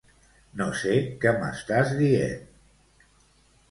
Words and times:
No 0.61 0.67
sé 0.79 0.95
què 1.25 1.35
m'estàs 1.43 1.95
dient. 2.03 3.09